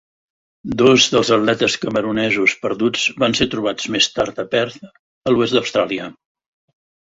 [0.81, 4.83] Dos dels atletes camerunesos perduts van ser trobats més tard a Perth,
[5.29, 6.13] a l'oest Austràlia.